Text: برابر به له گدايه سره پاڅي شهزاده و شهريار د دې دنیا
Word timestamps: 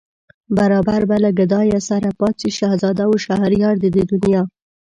برابر 0.57 1.01
به 1.09 1.17
له 1.23 1.29
گدايه 1.39 1.79
سره 1.89 2.07
پاڅي 2.19 2.49
شهزاده 2.59 3.03
و 3.07 3.13
شهريار 3.25 3.75
د 3.79 3.85
دې 3.95 4.03
دنیا 4.11 4.43